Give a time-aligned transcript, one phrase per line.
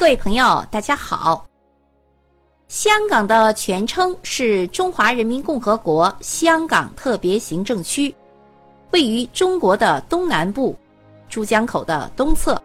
[0.00, 1.44] 各位朋友，大家好。
[2.68, 8.12] 香港的全称是中华人民共和国香港特别行政区，
[8.92, 10.74] 位于中国的东南部，
[11.28, 12.58] 珠江口的东侧，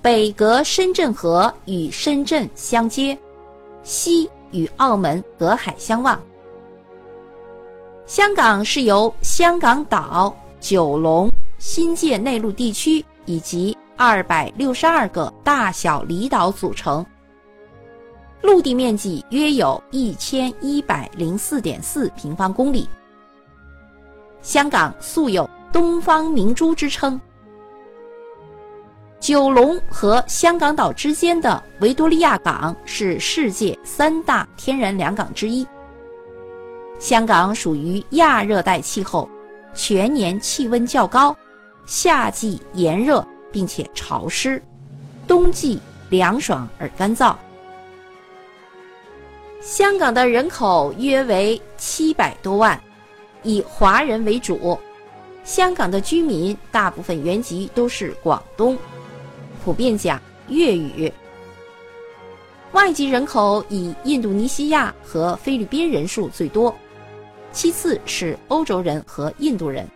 [0.00, 3.16] 北隔深圳河与深圳相接，
[3.82, 6.18] 西与澳门隔海相望。
[8.06, 11.28] 香港是由香港岛、九龙、
[11.58, 17.04] 新界内陆地区以及二百六十二个大小离岛组成，
[18.42, 22.86] 陆地面积约有一千一百零四点四平方公里。
[24.42, 27.18] 香港素有“东方明珠”之称。
[29.18, 35.66] 九龙和香港岛之间的维多利亚港是世界三大天然良港之一。
[36.98, 39.28] 香港属于亚热带气候，
[39.74, 41.34] 全年气温较高，
[41.86, 44.62] 夏季炎热并且潮湿，
[45.26, 47.34] 冬季凉爽而干燥。
[49.62, 52.78] 香港的人口约为七百多万，
[53.42, 54.78] 以华人为主。
[55.42, 58.76] 香港的居民大部分原籍都是广东，
[59.64, 61.10] 普遍讲粤语。
[62.72, 66.76] 外籍人口以印度尼西亚和菲律宾人数最多。
[67.52, 69.88] 其次是欧洲人和印度人。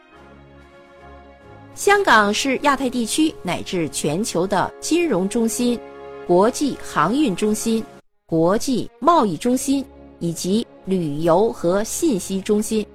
[1.75, 5.79] 香港是亚太地区乃至全球的金融中心、
[6.27, 7.83] 国际航运中心、
[8.27, 9.85] 国际贸易中心
[10.19, 12.87] 以及旅游和信息中心。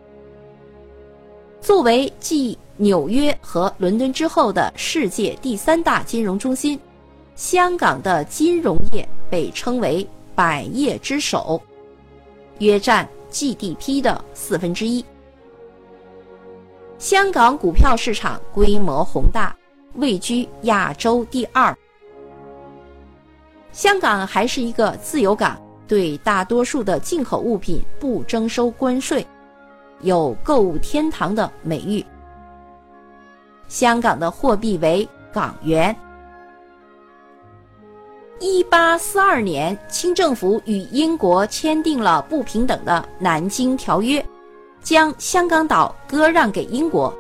[1.62, 6.80] 作为继纽约和伦敦之后的世界第三大金融中心，
[7.36, 11.60] 香港的金融业被称为“百业之首”，
[12.60, 13.08] 约占。
[13.32, 15.04] GDP 的四分之一。
[16.98, 19.56] 香港股票市场规模宏大，
[19.96, 21.76] 位居亚洲第二。
[23.74, 29.26] 香港还是一个自由港，对大多数的进口物品不征收关税，
[30.02, 32.04] 有“购物天堂”的美誉。
[33.68, 35.94] 香港的货币为港元。
[38.40, 44.22] 一八四二年，清政府与英国签订了不平等的《南京条约》，
[44.86, 47.14] 将香港岛割让给英国。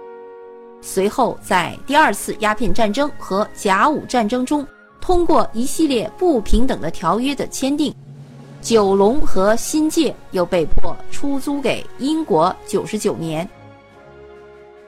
[0.81, 4.65] 随后，在第二次鸦片战争和甲午战争中，
[5.01, 7.93] 通过一系列不平等的条约的签订，
[8.61, 13.49] 九龙和新界又被迫出租给英国九十九年。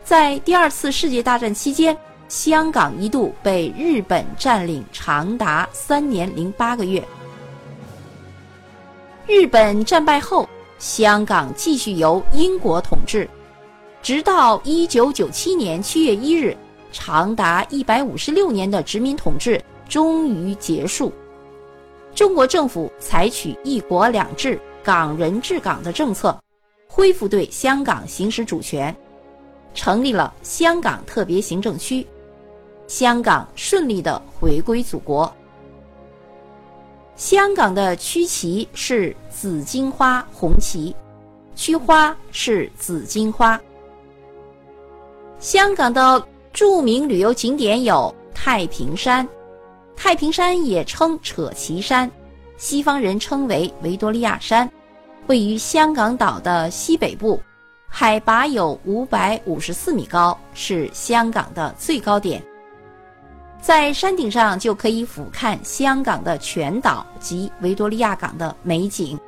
[0.04, 1.98] 在第二次世界大战期间。
[2.30, 7.02] 香港一度被日本占领长达三年零八个月。
[9.26, 10.46] 日本战败后，
[10.80, 13.28] 香港继续由英国统治，
[14.02, 16.56] 直到一九九七年七月一日，
[16.92, 21.12] 长达一百五十六年的殖民统治终于结束。
[22.14, 26.38] 中国政府采取“一国两制”“港人治港”的政策，
[26.88, 28.96] 恢复对香港行使主权，
[29.74, 32.06] 成立了香港特别行政区。
[32.88, 35.32] 香港顺利的回归祖国。
[37.18, 40.96] 香港的区旗是紫荆花红旗，
[41.56, 43.60] 区花是紫荆花。
[45.40, 46.24] 香港的
[46.54, 49.28] 著名旅游景点有太平山，
[49.96, 52.10] 太平山也称扯旗山，
[52.56, 54.70] 西方人称为维多利亚山，
[55.26, 57.42] 位于香港岛的西北部，
[57.88, 62.44] 海拔有五百五十四米高，是香港的最高点。
[63.62, 69.20] 在山顶上就可以俯瞰香港的全岛及维多利亚港的美景。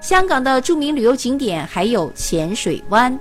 [0.00, 3.18] 香港的著名旅游景点还有浅水湾，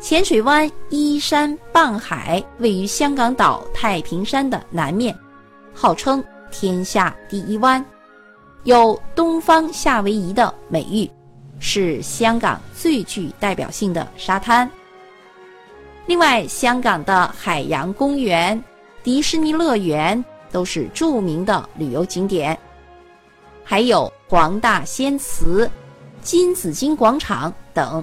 [0.00, 5.16] 浅水湾依山傍海，位于香港岛太平山的南面，
[5.74, 7.84] 号称天下第一湾，
[8.64, 11.10] 有“东方夏威夷”的美誉，
[11.60, 14.70] 是香港最具代表性的沙滩。
[16.06, 18.62] 另外，香港的海洋公园、
[19.02, 22.56] 迪士尼乐园都是著名的旅游景点，
[23.64, 25.68] 还有黄大仙祠、
[26.22, 28.02] 金紫荆广场等。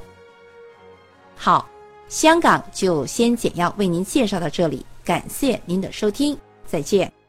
[1.35, 1.65] 好，
[2.09, 7.22] 香港就先简要为您介绍到这里，感谢您的收听，再见。